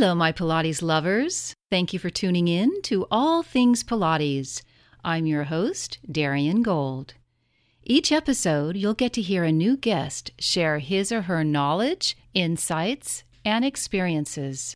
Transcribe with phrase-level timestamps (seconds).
[0.00, 1.54] Hello, my Pilates lovers.
[1.70, 4.62] Thank you for tuning in to All Things Pilates.
[5.02, 7.14] I'm your host, Darian Gold.
[7.82, 13.24] Each episode, you'll get to hear a new guest share his or her knowledge, insights,
[13.44, 14.72] and experiences.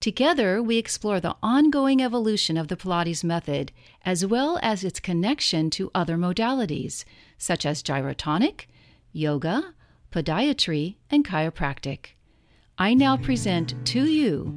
[0.00, 3.72] Together, we explore the ongoing evolution of the Pilates method,
[4.06, 7.04] as well as its connection to other modalities,
[7.36, 8.62] such as gyrotonic,
[9.12, 9.74] yoga,
[10.10, 12.14] podiatry, and chiropractic.
[12.82, 14.52] I now present to you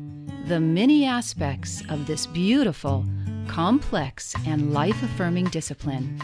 [0.48, 3.06] the many aspects of this beautiful,
[3.48, 6.20] complex, and life affirming discipline.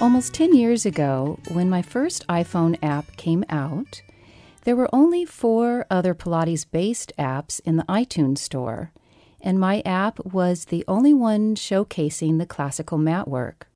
[0.00, 4.02] Almost 10 years ago, when my first iPhone app came out,
[4.64, 8.90] there were only four other Pilates based apps in the iTunes store,
[9.40, 13.68] and my app was the only one showcasing the classical mat work.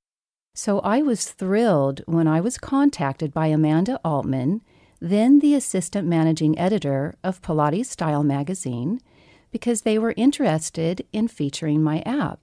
[0.54, 4.60] So I was thrilled when I was contacted by Amanda Altman,
[5.00, 9.00] then the assistant managing editor of Pilates Style magazine,
[9.50, 12.40] because they were interested in featuring my app.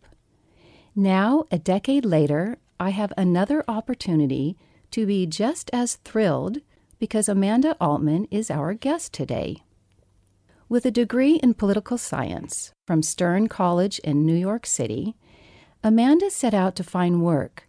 [0.96, 4.58] Now, a decade later, I have another opportunity
[4.92, 6.58] to be just as thrilled
[6.98, 9.64] because Amanda Altman is our guest today.
[10.68, 15.16] With a degree in political science from Stern College in New York City,
[15.84, 17.69] Amanda set out to find work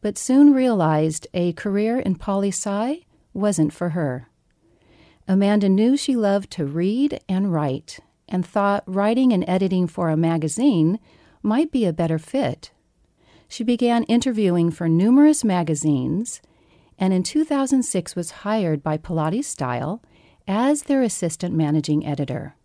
[0.00, 4.28] but soon realized a career in poli sci wasn't for her.
[5.26, 10.16] Amanda knew she loved to read and write and thought writing and editing for a
[10.16, 10.98] magazine
[11.42, 12.70] might be a better fit.
[13.48, 16.40] She began interviewing for numerous magazines
[16.98, 20.02] and in 2006 was hired by Pilates Style
[20.46, 22.56] as their assistant managing editor.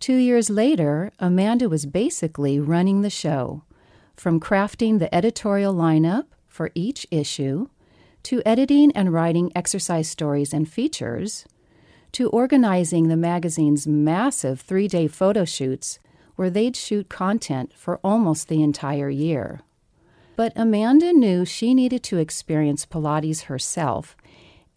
[0.00, 3.62] Two years later, Amanda was basically running the show
[4.18, 7.68] from crafting the editorial lineup for each issue,
[8.24, 11.46] to editing and writing exercise stories and features,
[12.10, 16.00] to organizing the magazine's massive three day photo shoots
[16.34, 19.60] where they'd shoot content for almost the entire year.
[20.36, 24.16] But Amanda knew she needed to experience Pilates herself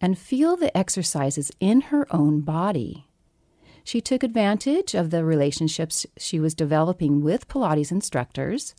[0.00, 3.06] and feel the exercises in her own body.
[3.84, 8.74] She took advantage of the relationships she was developing with Pilates instructors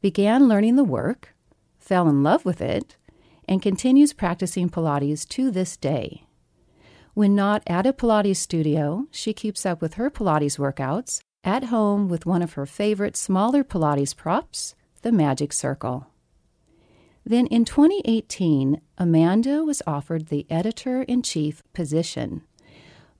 [0.00, 1.34] began learning the work,
[1.78, 2.96] fell in love with it,
[3.46, 6.24] and continues practicing Pilates to this day.
[7.14, 12.08] When not at a Pilates studio, she keeps up with her Pilates workouts at home
[12.08, 16.06] with one of her favorite smaller Pilates props, the Magic Circle.
[17.24, 22.42] Then in 2018, Amanda was offered the editor in chief position,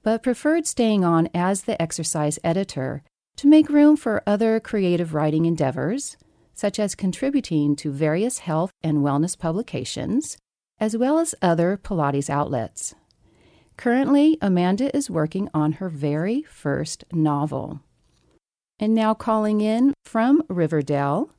[0.03, 3.03] but preferred staying on as the exercise editor
[3.37, 6.17] to make room for other creative writing endeavors
[6.61, 10.37] such as contributing to various health and wellness publications,
[10.79, 12.95] as well as other Pilates outlets.
[13.79, 17.81] Currently, Amanda is working on her very first novel.
[18.79, 21.31] And now calling in from Riverdale,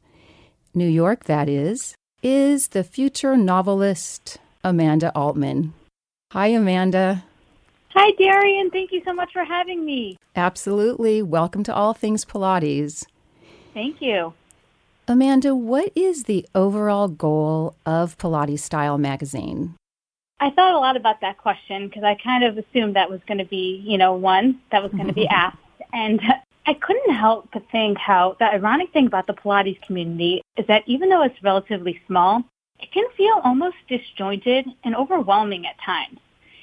[0.73, 1.93] New York, that is,
[2.23, 5.75] is the future novelist Amanda Altman.
[6.31, 7.25] Hi, Amanda.
[7.93, 8.71] Hi, Darian.
[8.71, 10.17] Thank you so much for having me.
[10.35, 11.21] Absolutely.
[11.21, 13.05] Welcome to All Things Pilates.
[13.75, 14.33] Thank you.
[15.11, 19.75] Amanda, what is the overall goal of Pilates Style magazine?
[20.39, 23.39] I thought a lot about that question because I kind of assumed that was going
[23.39, 25.57] to be, you know, one that was going to be asked.
[25.91, 26.21] And
[26.65, 30.83] I couldn't help but think how the ironic thing about the Pilates community is that
[30.85, 32.45] even though it's relatively small,
[32.79, 36.19] it can feel almost disjointed and overwhelming at times.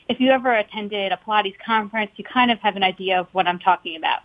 [0.09, 3.47] If you ever attended a Pilates conference, you kind of have an idea of what
[3.47, 4.21] I'm talking about.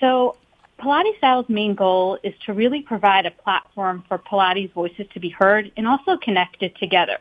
[0.00, 0.36] So
[0.82, 5.28] Pilates Style's main goal is to really provide a platform for Pilates voices to be
[5.28, 7.18] heard and also connected together.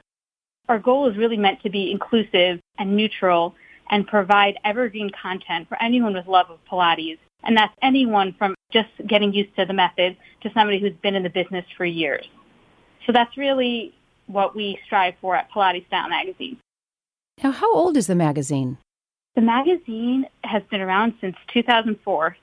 [0.68, 3.54] Our goal is really meant to be inclusive and neutral
[3.92, 7.20] and provide evergreen content for anyone with love of Pilates.
[7.44, 11.24] And that's anyone from just getting used to the method to somebody who's been in
[11.24, 12.26] the business for years.
[13.06, 13.94] So that's really
[14.26, 16.58] what we strive for at Pilates Style Magazine.
[17.44, 18.78] Now, how old is the magazine?
[19.36, 22.38] The magazine has been around since 2004,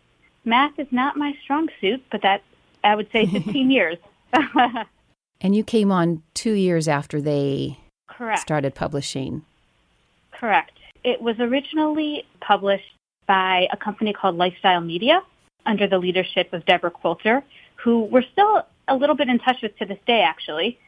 [0.49, 2.43] math is not my strong suit, but that
[2.83, 3.99] I would say 15 years.
[5.41, 7.79] and you came on two years after they
[8.09, 8.41] Correct.
[8.41, 9.45] started publishing.
[10.33, 10.73] Correct.
[11.05, 12.93] It was originally published
[13.27, 15.23] by a company called Lifestyle Media
[15.67, 17.43] under the leadership of Deborah Quilter,
[17.77, 20.79] who we're still a little bit in touch with to this day, actually.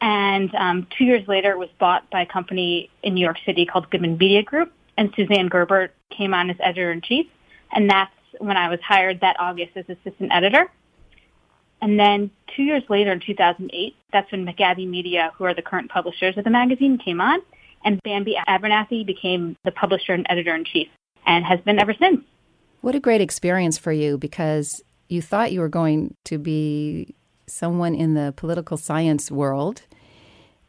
[0.00, 3.64] And um, two years later, it was bought by a company in New York City
[3.66, 7.26] called Goodman Media Group, and Suzanne Gerber came on as editor in chief,
[7.72, 10.70] and that's when I was hired that August as assistant editor.
[11.80, 15.90] And then two years later in 2008, that's when McGabby Media, who are the current
[15.90, 17.40] publishers of the magazine, came on.
[17.84, 20.88] And Bambi Abernathy became the publisher and editor in chief
[21.26, 22.22] and has been ever since.
[22.80, 27.14] What a great experience for you because you thought you were going to be
[27.46, 29.82] someone in the political science world.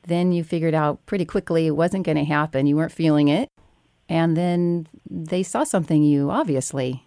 [0.03, 2.67] Then you figured out pretty quickly it wasn't going to happen.
[2.67, 3.47] You weren't feeling it.
[4.07, 7.04] And then they saw something you, obviously.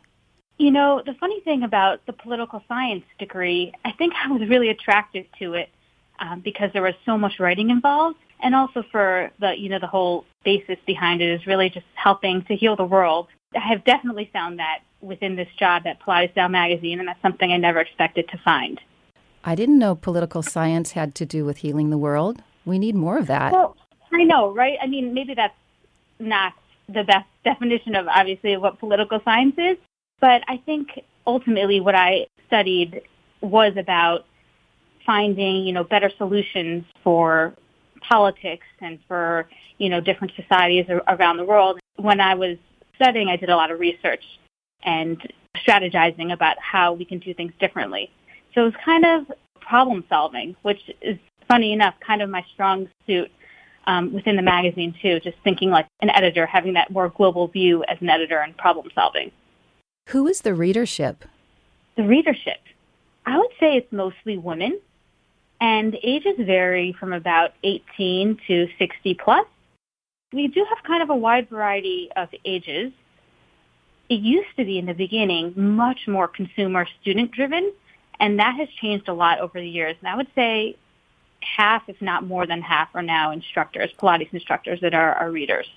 [0.58, 4.68] You know, the funny thing about the political science degree, I think I was really
[4.68, 5.68] attracted to it
[6.18, 8.18] um, because there was so much writing involved.
[8.40, 12.44] And also for the, you know, the whole basis behind it is really just helping
[12.44, 13.28] to heal the world.
[13.54, 17.50] I have definitely found that within this job at Pilates Style Magazine, and that's something
[17.52, 18.80] I never expected to find.
[19.44, 22.42] I didn't know political science had to do with healing the world.
[22.64, 23.52] We need more of that.
[23.52, 23.76] Well,
[24.12, 24.78] I know, right?
[24.82, 25.54] I mean, maybe that's
[26.18, 26.52] not
[26.88, 29.76] the best definition of obviously what political science is,
[30.20, 33.02] but I think ultimately what I studied
[33.40, 34.24] was about
[35.06, 37.54] finding, you know, better solutions for
[38.00, 39.48] politics and for,
[39.78, 41.78] you know, different societies around the world.
[41.96, 42.56] When I was
[42.96, 44.24] studying, I did a lot of research
[44.82, 45.20] and
[45.56, 48.10] strategizing about how we can do things differently.
[48.54, 51.18] So it was kind of problem solving, which is
[51.48, 53.30] funny enough, kind of my strong suit
[53.86, 57.84] um, within the magazine too, just thinking like an editor, having that more global view
[57.88, 59.30] as an editor and problem solving.
[60.08, 61.26] Who is the readership?
[61.96, 62.60] The readership.
[63.26, 64.80] I would say it's mostly women,
[65.60, 69.46] and ages vary from about 18 to 60 plus.
[70.32, 72.90] We do have kind of a wide variety of ages.
[74.08, 77.70] It used to be in the beginning much more consumer student driven,
[78.18, 79.94] and that has changed a lot over the years.
[80.00, 80.76] And I would say
[81.42, 85.68] half, if not more than half, are now instructors, Pilates instructors that are our readers.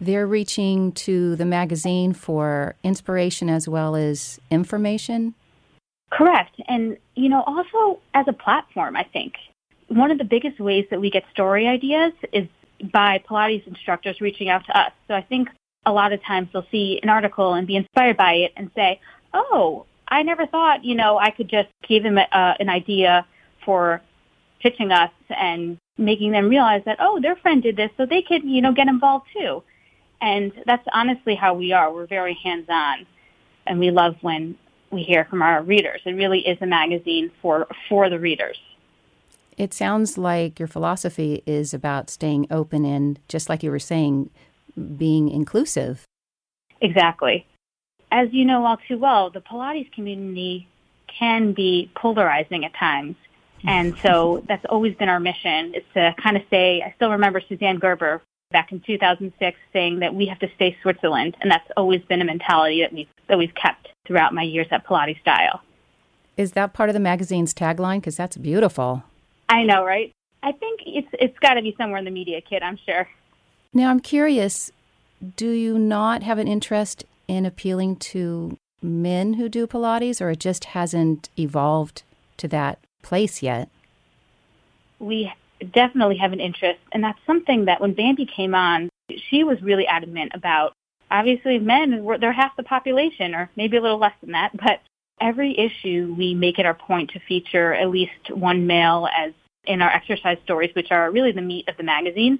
[0.00, 5.34] They're reaching to the magazine for inspiration as well as information?
[6.10, 6.60] Correct.
[6.68, 9.34] And, you know, also as a platform, I think.
[9.88, 12.48] One of the biggest ways that we get story ideas is
[12.92, 14.92] by Pilates instructors reaching out to us.
[15.06, 15.48] So I think
[15.84, 19.00] a lot of times they'll see an article and be inspired by it and say,
[19.34, 23.26] oh, I never thought, you know, I could just give them a, uh, an idea
[23.64, 24.00] for
[24.60, 28.42] pitching us and making them realize that, oh, their friend did this, so they could,
[28.44, 29.62] you know, get involved too.
[30.20, 31.92] And that's honestly how we are.
[31.92, 33.06] We're very hands-on,
[33.66, 34.56] and we love when
[34.90, 36.00] we hear from our readers.
[36.04, 38.58] It really is a magazine for for the readers.
[39.56, 44.30] It sounds like your philosophy is about staying open and, just like you were saying,
[44.96, 46.04] being inclusive.
[46.80, 47.46] Exactly.
[48.10, 50.66] As you know all too well, the Pilates community
[51.06, 53.16] can be polarizing at times.
[53.64, 57.42] And so that's always been our mission is to kind of say, I still remember
[57.46, 61.36] Suzanne Gerber back in 2006 saying that we have to stay Switzerland.
[61.40, 64.86] And that's always been a mentality that we've, that we've kept throughout my years at
[64.86, 65.62] Pilates Style.
[66.36, 67.98] Is that part of the magazine's tagline?
[67.98, 69.04] Because that's beautiful.
[69.48, 70.12] I know, right?
[70.42, 73.08] I think it's, it's got to be somewhere in the media kit, I'm sure.
[73.72, 74.72] Now, I'm curious
[75.36, 80.40] do you not have an interest in appealing to men who do Pilates, or it
[80.40, 82.02] just hasn't evolved
[82.38, 83.68] to that place yet?
[84.98, 85.30] We
[85.72, 88.88] definitely have an interest, and that's something that when Bambi came on,
[89.30, 90.72] she was really adamant about.
[91.10, 94.80] Obviously, men, they're half the population, or maybe a little less than that, but
[95.20, 99.32] every issue we make it our point to feature at least one male as
[99.64, 102.38] in our exercise stories, which are really the meat of the magazine.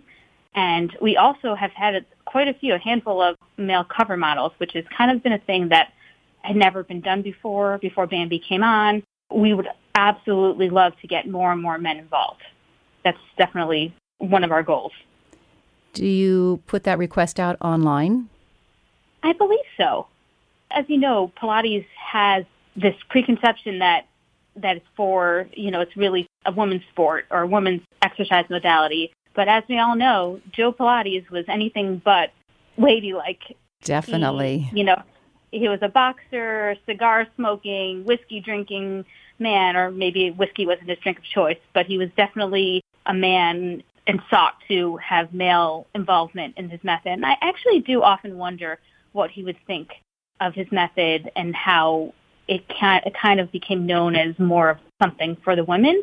[0.55, 4.73] And we also have had quite a few, a handful of male cover models, which
[4.73, 5.93] has kind of been a thing that
[6.43, 9.03] had never been done before, before Bambi came on.
[9.33, 12.43] We would absolutely love to get more and more men involved.
[13.05, 14.93] That's definitely one of our goals.
[15.93, 18.29] Do you put that request out online?
[19.23, 20.07] I believe so.
[20.71, 22.45] As you know, Pilates has
[22.77, 24.07] this preconception that
[24.57, 29.13] that it's for, you know, it's really a woman's sport or a woman's exercise modality.
[29.35, 32.31] But as we all know, Joe Pilates was anything but
[32.77, 33.57] ladylike.
[33.83, 34.59] Definitely.
[34.59, 35.01] He, you know,
[35.53, 39.05] he was a boxer, cigar smoking, whiskey drinking
[39.39, 43.83] man, or maybe whiskey wasn't his drink of choice, but he was definitely a man
[44.07, 47.13] and sought to have male involvement in his method.
[47.13, 48.79] And I actually do often wonder
[49.13, 49.91] what he would think
[50.41, 52.13] of his method and how
[52.49, 56.03] it kind of became known as more of something for the women.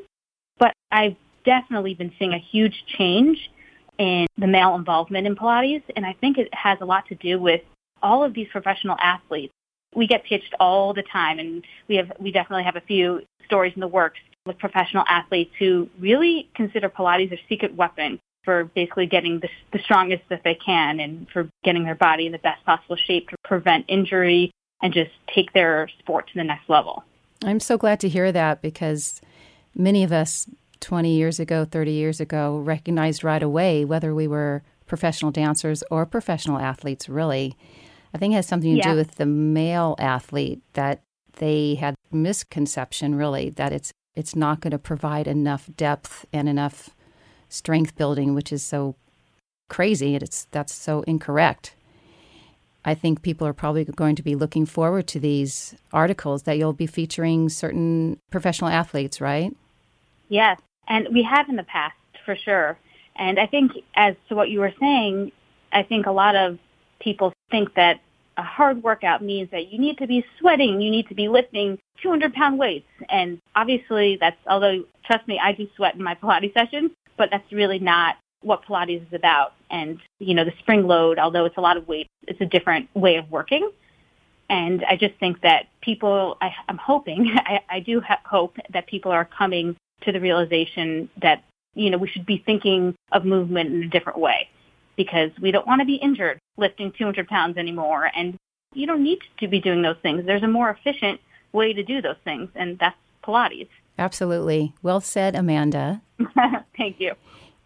[0.57, 3.49] But I've definitely been seeing a huge change
[3.97, 7.39] in the male involvement in Pilates, and I think it has a lot to do
[7.39, 7.61] with
[8.01, 9.53] all of these professional athletes.
[9.95, 13.73] We get pitched all the time, and we have we definitely have a few stories
[13.75, 19.05] in the works with professional athletes who really consider Pilates their secret weapon for basically
[19.05, 22.63] getting the, the strongest that they can and for getting their body in the best
[22.65, 24.51] possible shape to prevent injury
[24.81, 27.03] and just take their sport to the next level.
[27.43, 29.21] I'm so glad to hear that because
[29.75, 30.47] many of us
[30.79, 36.05] 20 years ago, 30 years ago, recognized right away whether we were professional dancers or
[36.05, 37.57] professional athletes, really.
[38.13, 38.91] I think it has something to Yeah.
[38.91, 41.01] do with the male athlete that
[41.39, 46.89] they had misconception, really, that it's it's not going to provide enough depth and enough
[47.49, 48.95] strength building, which is so
[49.69, 50.15] crazy.
[50.15, 51.75] and It's that's so incorrect.
[52.83, 56.73] I think people are probably going to be looking forward to these articles that you'll
[56.73, 59.55] be featuring certain professional athletes, right?
[60.29, 61.95] Yes, and we have in the past
[62.25, 62.75] for sure.
[63.17, 65.31] And I think, as to what you were saying,
[65.71, 66.57] I think a lot of
[66.99, 67.99] people think that
[68.37, 71.77] a hard workout means that you need to be sweating, you need to be lifting
[72.01, 72.87] 200 pound weights.
[73.09, 77.51] And obviously, that's, although, trust me, I do sweat in my Pilates sessions, but that's
[77.51, 79.53] really not what Pilates is about.
[79.71, 82.89] And, you know, the spring load, although it's a lot of weight, it's a different
[82.93, 83.71] way of working.
[84.49, 88.87] And I just think that people, I, I'm hoping, I, I do ha- hope that
[88.87, 93.73] people are coming to the realization that, you know, we should be thinking of movement
[93.73, 94.47] in a different way
[94.97, 98.11] because we don't want to be injured lifting 200 pounds anymore.
[98.13, 98.35] And
[98.73, 100.25] you don't need to be doing those things.
[100.25, 101.21] There's a more efficient
[101.53, 103.69] way to do those things, and that's Pilates.
[103.97, 104.73] Absolutely.
[104.81, 106.01] Well said, Amanda.
[106.77, 107.13] Thank you.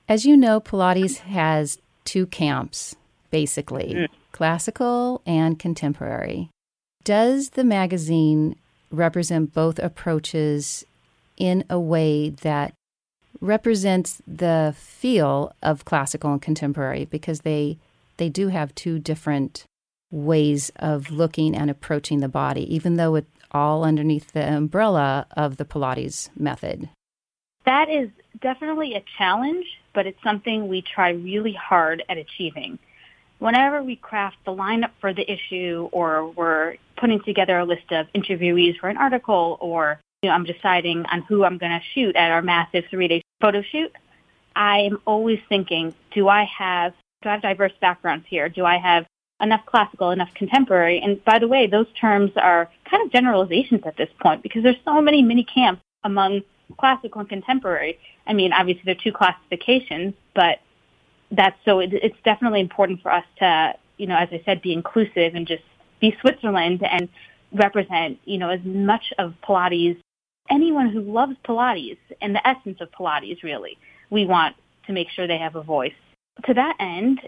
[0.08, 2.96] As you know, Pilates has two camps,
[3.32, 4.08] basically mm.
[4.32, 6.50] classical and contemporary.
[7.04, 8.56] Does the magazine
[8.92, 10.86] represent both approaches
[11.38, 12.74] in a way that
[13.40, 17.06] represents the feel of classical and contemporary?
[17.06, 17.78] Because they,
[18.18, 19.66] they do have two different
[20.12, 25.58] ways of looking and approaching the body, even though it's all underneath the umbrella of
[25.58, 26.90] the Pilates method.
[27.66, 28.10] That is
[28.42, 32.80] definitely a challenge, but it's something we try really hard at achieving.
[33.40, 38.08] Whenever we craft the lineup for the issue or we're putting together a list of
[38.14, 42.16] interviewees for an article or you know, I'm deciding on who I'm going to shoot
[42.16, 43.92] at our massive three-day photo shoot,
[44.56, 48.48] I am always thinking, do I have, do I have diverse backgrounds here?
[48.48, 49.08] Do I have
[49.42, 51.02] enough classical, enough contemporary?
[51.02, 54.76] And by the way, those terms are kind of generalizations at this point because there's
[54.86, 56.42] so many mini camps among
[56.78, 57.98] classical and contemporary.
[58.28, 60.60] I mean, obviously there are two classifications, but
[61.32, 64.72] that's so it, it's definitely important for us to, you know, as I said, be
[64.72, 65.64] inclusive and just
[66.00, 67.10] be Switzerland and
[67.54, 69.98] represent, you know, as much of Pilates,
[70.52, 73.78] anyone who loves Pilates and the essence of Pilates, really.
[74.10, 74.56] We want
[74.88, 75.94] to make sure they have a voice.
[76.46, 77.22] To that end,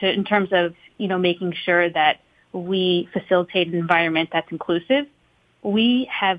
[0.00, 2.20] to, in terms of, you know, making sure that
[2.52, 5.06] we facilitate an environment that's inclusive,
[5.62, 6.38] we have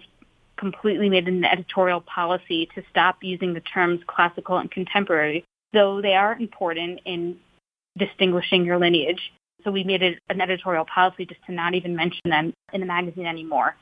[0.57, 6.13] completely made an editorial policy to stop using the terms classical and contemporary, though they
[6.13, 7.37] are important in
[7.97, 9.31] distinguishing your lineage.
[9.63, 12.87] So we made it an editorial policy just to not even mention them in the
[12.87, 13.75] magazine anymore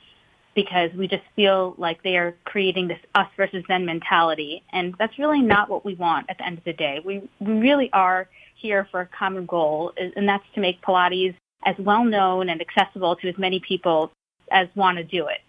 [0.56, 4.64] because we just feel like they are creating this us versus them mentality.
[4.72, 7.02] And that's really not what we want at the end of the day.
[7.04, 11.76] We, we really are here for a common goal, and that's to make Pilates as
[11.78, 14.12] well known and accessible to as many people
[14.52, 15.40] as want to do it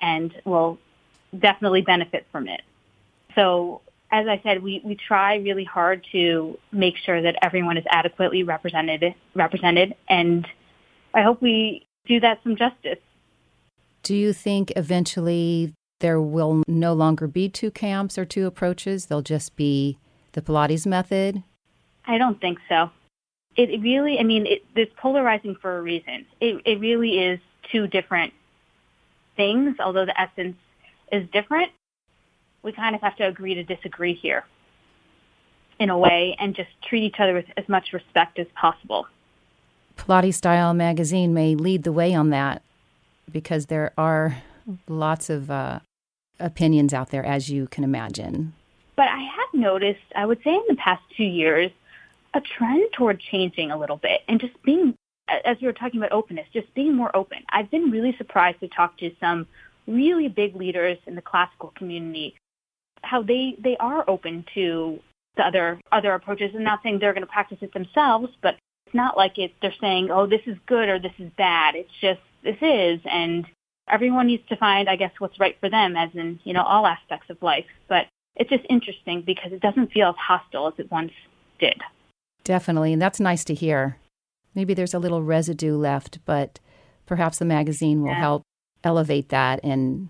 [0.00, 0.78] and will
[1.38, 2.62] definitely benefit from it.
[3.34, 7.84] So as I said, we, we try really hard to make sure that everyone is
[7.88, 10.46] adequately represented represented and
[11.14, 12.98] I hope we do that some justice.
[14.02, 19.06] Do you think eventually there will no longer be two camps or two approaches?
[19.06, 19.98] There'll just be
[20.32, 21.42] the Pilates method?
[22.06, 22.90] I don't think so.
[23.56, 26.24] It, it really, I mean, it, it's polarizing for a reason.
[26.40, 27.40] It, it really is
[27.70, 28.32] two different
[29.36, 30.56] things, although the essence
[31.12, 31.72] is different.
[32.62, 34.44] We kind of have to agree to disagree here
[35.78, 39.06] in a way and just treat each other with as much respect as possible.
[39.96, 42.62] Pilates Style magazine may lead the way on that
[43.32, 44.42] because there are
[44.88, 45.80] lots of uh,
[46.38, 48.52] opinions out there, as you can imagine.
[48.96, 51.70] But I have noticed, I would say in the past two years,
[52.34, 54.94] a trend toward changing a little bit and just being,
[55.44, 57.38] as we were talking about openness, just being more open.
[57.50, 59.46] I've been really surprised to talk to some
[59.86, 62.36] really big leaders in the classical community,
[63.02, 65.00] how they, they are open to
[65.36, 66.50] the other other approaches.
[66.54, 68.56] I'm not saying they're going to practice it themselves, but
[68.86, 71.74] it's not like it, they're saying, oh, this is good or this is bad.
[71.76, 73.46] It's just this is, and
[73.88, 76.86] everyone needs to find, I guess, what's right for them, as in you know all
[76.86, 77.66] aspects of life.
[77.88, 78.06] But
[78.36, 81.12] it's just interesting because it doesn't feel as hostile as it once
[81.58, 81.80] did.
[82.44, 83.98] Definitely, and that's nice to hear.
[84.54, 86.58] Maybe there's a little residue left, but
[87.06, 88.20] perhaps the magazine will Yeah.
[88.20, 88.42] help
[88.82, 90.08] elevate that and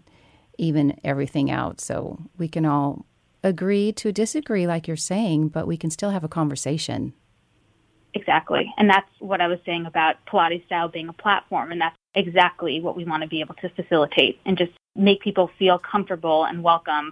[0.59, 3.05] even everything out so we can all
[3.43, 7.15] agree to disagree, like you're saying, but we can still have a conversation.
[8.15, 8.73] Exactly.
[8.77, 11.73] And that's what I was saying about Pilates style being a platform.
[11.73, 15.51] And that's exactly what we want to be able to facilitate and just make people
[15.59, 17.11] feel comfortable and welcome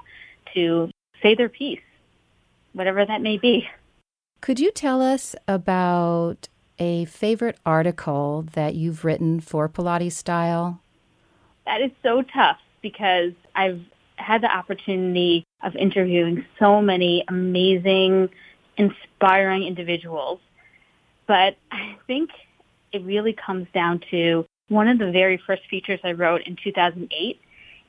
[0.54, 0.90] to
[1.22, 1.80] say their piece,
[2.72, 3.68] whatever that may be.
[4.40, 10.80] Could you tell us about a favorite article that you've written for Pilates Style?
[11.66, 13.80] That is so tough because I've
[14.16, 18.30] had the opportunity of interviewing so many amazing,
[18.76, 20.40] inspiring individuals.
[21.26, 22.30] But I think
[22.92, 27.40] it really comes down to one of the very first features I wrote in 2008.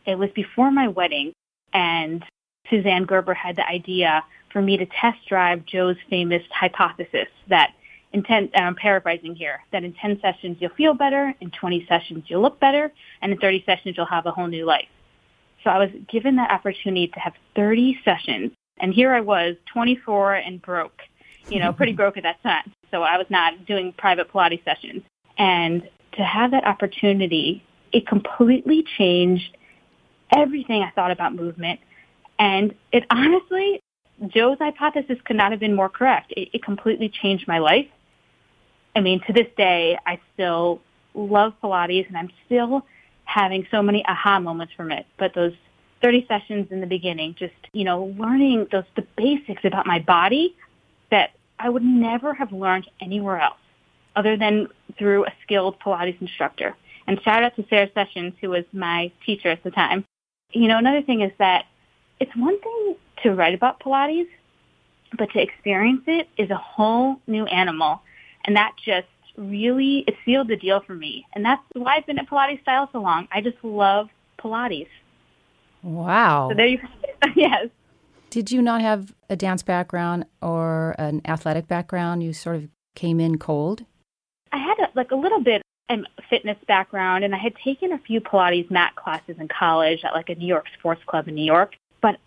[0.05, 1.33] It was before my wedding,
[1.73, 2.23] and
[2.69, 7.73] Suzanne Gerber had the idea for me to test drive Joe's famous hypothesis that
[8.11, 12.23] in 10, I'm paraphrasing here, that in 10 sessions you'll feel better, in 20 sessions
[12.27, 14.87] you'll look better, and in 30 sessions you'll have a whole new life.
[15.63, 20.35] So I was given that opportunity to have 30 sessions, and here I was, 24
[20.35, 21.01] and broke,
[21.49, 22.71] you know, pretty broke at that time.
[22.89, 25.03] So I was not doing private Pilates sessions.
[25.37, 29.57] And to have that opportunity, it completely changed
[30.35, 31.79] everything I thought about movement.
[32.37, 33.81] And it honestly,
[34.27, 36.31] Joe's hypothesis could not have been more correct.
[36.35, 37.87] It, it completely changed my life.
[38.95, 40.81] I mean, to this day, I still
[41.13, 42.85] love Pilates and I'm still
[43.25, 45.05] having so many aha moments from it.
[45.17, 45.53] But those
[46.01, 50.55] 30 sessions in the beginning, just, you know, learning those, the basics about my body
[51.11, 53.59] that I would never have learned anywhere else
[54.15, 56.75] other than through a skilled Pilates instructor.
[57.07, 60.05] And shout out to Sarah Sessions, who was my teacher at the time.
[60.51, 61.65] You know, another thing is that
[62.19, 64.27] it's one thing to write about Pilates,
[65.17, 68.01] but to experience it is a whole new animal.
[68.45, 71.25] And that just really, it sealed the deal for me.
[71.33, 73.27] And that's why I've been at Pilates Style so long.
[73.31, 74.87] I just love Pilates.
[75.81, 76.49] Wow.
[76.49, 76.79] So there you
[77.35, 77.69] yes.
[78.29, 82.21] Did you not have a dance background or an athletic background?
[82.21, 83.85] You sort of came in cold?
[84.51, 87.97] I had a, like a little bit of fitness background and I had taken a
[87.99, 91.45] few Pilates mat classes in college at like a New York sports club in New
[91.45, 92.19] York But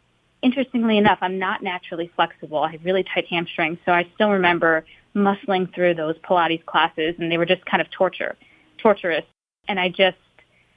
[0.42, 2.58] interestingly enough, I'm not naturally flexible.
[2.58, 7.30] I have really tight hamstrings, so I still remember muscling through those Pilates classes, and
[7.30, 8.36] they were just kind of torture,
[8.78, 9.24] torturous.
[9.68, 10.16] And I just,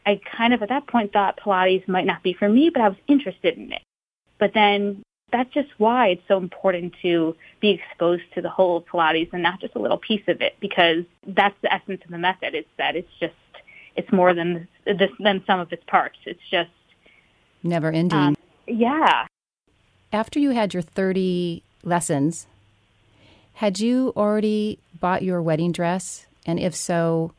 [0.06, 2.90] I kind of at that point thought Pilates might not be for me, but I
[2.90, 3.82] was interested in it.
[4.38, 5.02] But then
[5.36, 9.60] that's just why it's so important to be exposed to the whole Pilates and not
[9.60, 12.56] just a little piece of it, because that's the essence of the method.
[12.56, 13.34] It's that it's just,
[13.98, 16.18] it's more than this, than some of its parts.
[16.26, 16.70] It's just
[17.64, 18.18] never ending.
[18.18, 19.28] Um, yeah,
[20.14, 22.48] after you had your 30 lessons,
[23.56, 26.28] had you already bought your wedding dress?
[26.46, 27.34] And if so,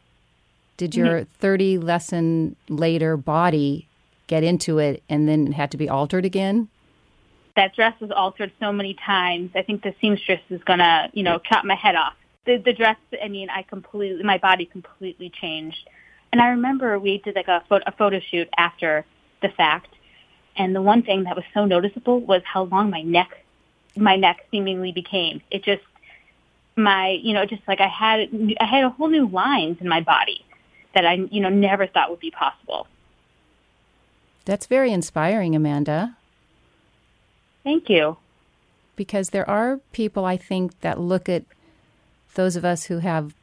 [0.77, 1.33] did your mm-hmm.
[1.39, 3.89] 30 lesson later body
[4.27, 6.69] get into it and then had to be altered again?
[7.57, 9.51] That dress was altered so many times.
[9.55, 12.15] I think the seamstress is to, you know, cut my head off.
[12.45, 15.89] The, the dress, I mean, I completely, my body completely changed.
[16.33, 19.05] And I remember we did like a photo, a photo shoot after
[19.43, 19.89] the fact
[20.57, 23.45] and the one thing that was so noticeable was how long my neck,
[23.97, 25.43] my neck seemingly became.
[25.51, 25.83] It just,
[26.77, 28.29] my, you know, just like I had,
[28.61, 30.45] I had a whole new lines in my body
[30.95, 32.87] that I, you know, never thought would be possible.
[34.47, 36.17] That's very inspiring, Amanda.
[37.67, 38.17] Thank you.
[38.95, 41.43] Because there are people, I think, that look at
[42.35, 43.35] those of us who have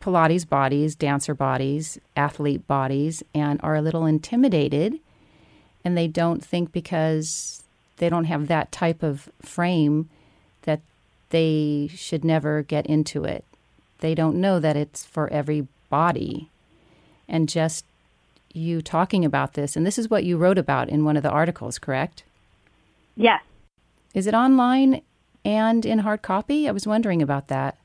[0.00, 5.00] Pilates bodies, dancer bodies, athlete bodies, and are a little intimidated
[5.84, 7.62] and they don't think because
[7.96, 10.08] they don't have that type of frame
[10.62, 10.80] that
[11.30, 13.44] they should never get into it.
[13.98, 16.48] They don't know that it's for every body.
[17.28, 17.84] And just
[18.52, 21.30] you talking about this, and this is what you wrote about in one of the
[21.30, 22.22] articles, correct?
[23.16, 23.42] Yes.
[24.14, 25.02] Is it online
[25.44, 26.68] and in hard copy?
[26.68, 27.78] I was wondering about that.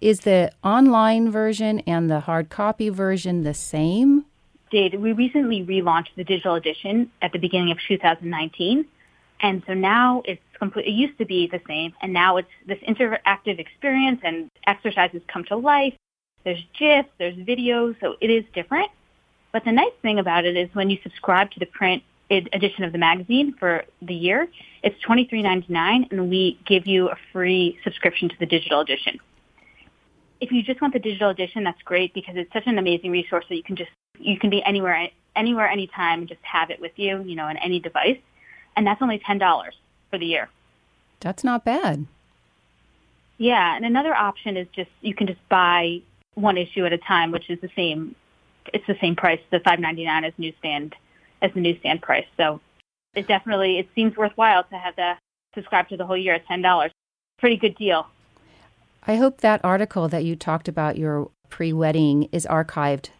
[0.00, 4.24] Is the online version and the hard copy version the same?
[4.72, 8.86] did, we recently relaunched the digital edition at the beginning of 2019.
[9.40, 12.78] And so now it's complete, it used to be the same, and now it's this
[12.88, 15.94] interactive experience and exercises come to life.
[16.44, 18.90] There's GIFs, there's videos, so it is different.
[19.52, 22.92] But the nice thing about it is when you subscribe to the print edition of
[22.92, 24.48] the magazine for the year,
[24.82, 29.18] it's $23.99 and we give you a free subscription to the digital edition.
[30.40, 33.44] If you just want the digital edition, that's great because it's such an amazing resource
[33.48, 36.92] that you can just you can be anywhere, anywhere, anytime, and just have it with
[36.96, 38.18] you, you know, on any device.
[38.76, 39.74] And that's only ten dollars
[40.10, 40.48] for the year.
[41.20, 42.06] That's not bad.
[43.38, 46.02] Yeah, and another option is just you can just buy
[46.34, 48.16] one issue at a time, which is the same.
[48.72, 50.96] It's the same price, the five ninety nine as newsstand
[51.42, 52.26] as the newsstand price.
[52.36, 52.60] So
[53.14, 55.18] it definitely it seems worthwhile to have to
[55.54, 56.92] subscribe to the whole year at ten dollars.
[57.38, 58.06] Pretty good deal.
[59.06, 63.10] I hope that article that you talked about your pre wedding is archived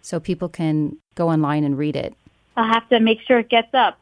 [0.00, 2.14] so people can go online and read it.
[2.56, 3.98] I'll have to make sure it gets up.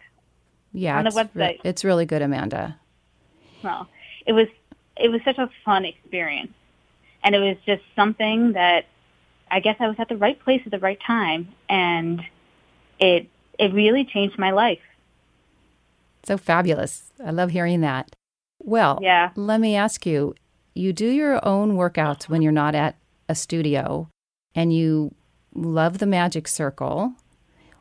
[0.73, 1.35] Yeah, on the website.
[1.35, 2.79] Re- it's really good, Amanda.
[3.65, 3.89] Well,
[4.27, 4.47] it was
[4.97, 6.53] it was such a fun experience.
[7.23, 8.87] And it was just something that
[9.51, 12.23] I guess I was at the right place at the right time and
[12.99, 13.29] it
[13.61, 14.81] it really changed my life.
[16.25, 17.13] So fabulous.
[17.25, 18.15] I love hearing that.
[18.59, 19.31] Well, yeah.
[19.37, 20.35] let me ask you,
[20.75, 22.97] you do your own workouts when you're not at
[23.29, 24.09] a studio
[24.55, 25.15] and you
[25.55, 27.15] love the magic circle.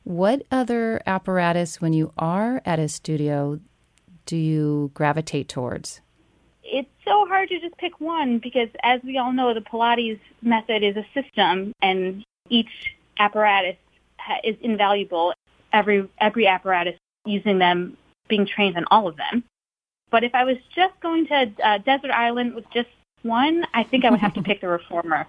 [0.03, 3.59] What other apparatus when you are at a studio
[4.25, 6.01] do you gravitate towards?
[6.71, 10.83] it's so hard to just pick one because, as we all know, the Pilates method
[10.83, 13.75] is a system, and each apparatus
[14.43, 15.33] is invaluable.
[15.71, 19.43] Every every apparatus using them, being trained on all of them.
[20.11, 22.89] But if I was just going to uh, desert island with just
[23.21, 25.27] one, I think I would have to pick the reformer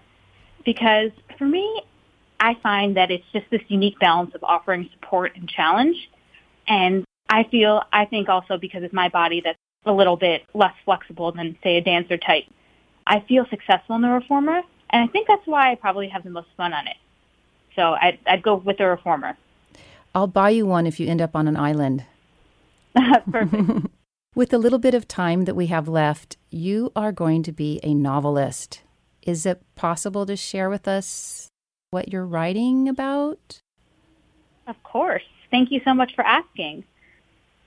[0.64, 1.82] because for me,
[2.38, 5.96] I find that it's just this unique balance of offering support and challenge.
[6.66, 10.74] And I feel, I think also because it's my body that's a little bit less
[10.84, 12.44] flexible than, say, a dancer type.
[13.06, 16.30] I feel successful in the reformer, and I think that's why I probably have the
[16.30, 16.96] most fun on it.
[17.76, 19.36] So I'd, I'd go with the reformer.
[20.14, 22.04] I'll buy you one if you end up on an island.
[23.30, 23.86] Perfect.
[24.34, 27.80] with the little bit of time that we have left, you are going to be
[27.82, 28.82] a novelist.
[29.22, 31.48] Is it possible to share with us
[31.90, 33.60] what you're writing about?
[34.66, 35.22] Of course.
[35.50, 36.84] Thank you so much for asking.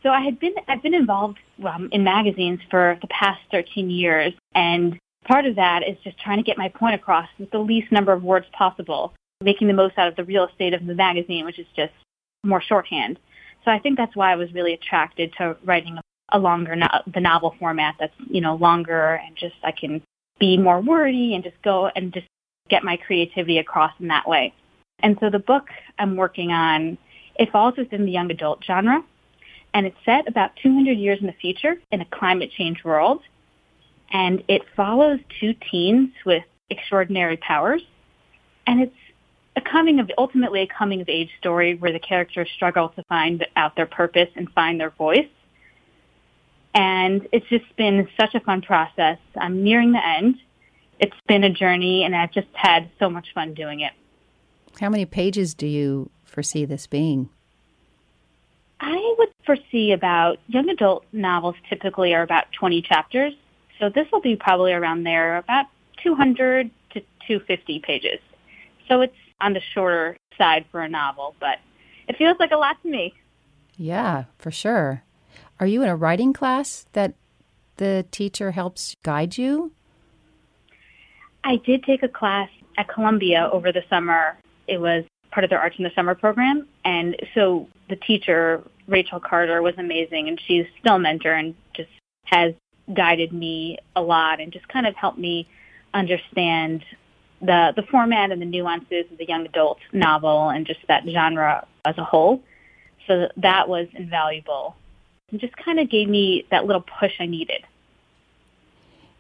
[0.02, 4.34] So I had been I've been involved um, in magazines for the past 13 years,
[4.54, 7.92] and part of that is just trying to get my point across with the least
[7.92, 11.46] number of words possible, making the most out of the real estate of the magazine,
[11.46, 11.94] which is just
[12.44, 13.20] more shorthand.
[13.66, 15.98] So I think that's why I was really attracted to writing
[16.30, 20.02] a longer no- the novel format that's you know longer and just I can
[20.40, 22.28] be more wordy and just go and just
[22.70, 24.54] get my creativity across in that way.
[25.00, 25.68] And so the book
[26.00, 26.98] I'm working on
[27.36, 29.04] it falls within the young adult genre
[29.74, 33.22] and it's set about 200 years in the future in a climate change world.
[34.12, 37.82] And it follows two teens with extraordinary powers.
[38.68, 38.96] And it's
[39.64, 43.76] coming of, ultimately a coming of age story where the characters struggle to find out
[43.76, 45.28] their purpose and find their voice.
[46.76, 49.20] And it's just been such a fun process.
[49.40, 50.36] I'm nearing the end.
[51.00, 53.94] It's been a journey and I've just had so much fun doing it.
[54.80, 57.30] How many pages do you foresee this being?
[58.80, 63.34] I would foresee about young adult novels typically are about 20 chapters.
[63.80, 65.66] So this will be probably around there, about
[66.04, 68.20] 200 to 250 pages.
[68.88, 71.60] So it's on the shorter side for a novel, but
[72.08, 73.14] it feels like a lot to me.
[73.78, 75.04] Yeah, for sure.
[75.60, 77.14] Are you in a writing class that
[77.78, 79.74] the teacher helps guide you?
[81.44, 84.38] I did take a class at Columbia over the summer.
[84.68, 86.68] It was part of their Arts in the Summer program.
[86.86, 91.90] And so the teacher, Rachel Carter, was amazing, and she's still a mentor and just
[92.26, 92.54] has
[92.94, 95.48] guided me a lot and just kind of helped me
[95.94, 96.84] understand
[97.44, 101.66] the the format and the nuances of the young adult novel and just that genre
[101.86, 102.42] as a whole.
[103.08, 104.76] So that was invaluable.
[105.32, 107.66] And just kind of gave me that little push I needed.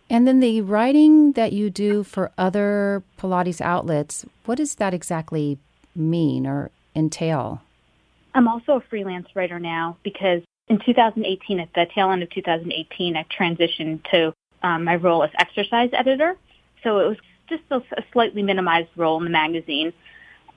[0.09, 5.57] And then the writing that you do for other Pilates outlets, what does that exactly
[5.95, 7.61] mean or entail?
[8.35, 13.17] I'm also a freelance writer now because in 2018, at the tail end of 2018,
[13.17, 16.35] I transitioned to um, my role as exercise editor.
[16.83, 17.17] So it was
[17.49, 19.93] just a, a slightly minimized role in the magazine.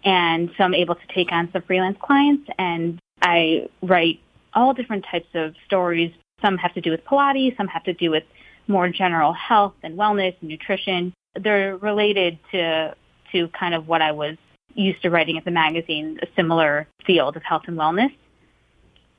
[0.05, 4.21] And so I'm able to take on some freelance clients and I write
[4.55, 6.13] all different types of stories.
[6.43, 8.25] Some have to do with Pilates, some have to do with
[8.69, 11.13] more general health and wellness and nutrition.
[11.35, 12.95] They're related to
[13.33, 14.37] to kind of what I was
[14.75, 18.15] used to writing at the magazine, a similar field of health and wellness.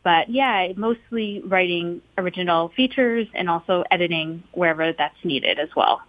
[0.03, 6.01] But yeah, mostly writing original features and also editing wherever that's needed as well.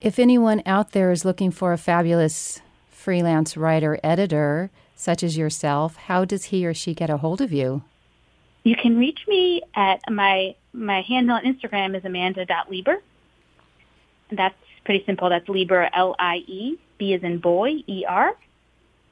[0.00, 5.96] If anyone out there is looking for a fabulous freelance writer editor, such as yourself,
[5.96, 7.82] how does he or she get a hold of you?
[8.62, 13.02] You can reach me at my my handle on Instagram is amanda.lieber.
[14.30, 15.30] That's pretty simple.
[15.30, 18.34] That's Lieber L I E B is in boy E R.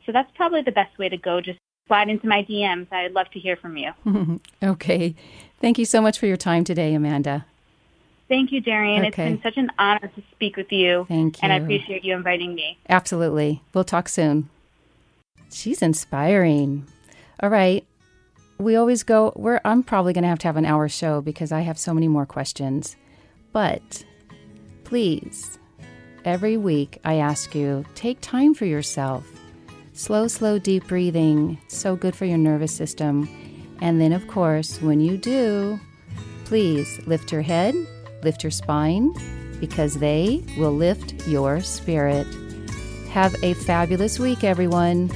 [0.04, 1.40] So that's probably the best way to go.
[1.40, 2.92] Just slide into my DMs.
[2.92, 3.90] I'd love to hear from you.
[4.62, 5.16] okay.
[5.60, 7.44] Thank you so much for your time today, Amanda.
[8.28, 9.06] Thank you, Darian.
[9.06, 9.32] Okay.
[9.32, 11.06] It's been such an honor to speak with you.
[11.08, 11.40] Thank you.
[11.42, 12.78] And I appreciate you inviting me.
[12.88, 13.62] Absolutely.
[13.72, 14.48] We'll talk soon.
[15.50, 16.86] She's inspiring.
[17.40, 17.86] All right.
[18.58, 21.52] We always go, we're, I'm probably going to have to have an hour show because
[21.52, 22.96] I have so many more questions.
[23.52, 24.04] But
[24.84, 25.58] please,
[26.24, 29.26] every week I ask you, take time for yourself
[29.96, 33.26] Slow, slow, deep breathing, so good for your nervous system.
[33.80, 35.80] And then, of course, when you do,
[36.44, 37.74] please lift your head,
[38.26, 39.14] lift your spine
[39.60, 42.26] because they will lift your spirit.
[43.10, 45.08] Have a fabulous week, everyone.